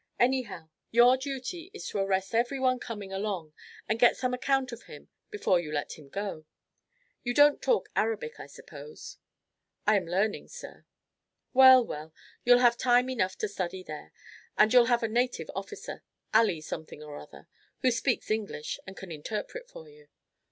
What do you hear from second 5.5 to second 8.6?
you let him go. You don't talk Arabic, I